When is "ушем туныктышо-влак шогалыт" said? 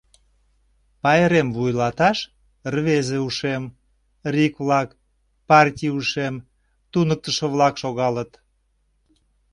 5.99-8.31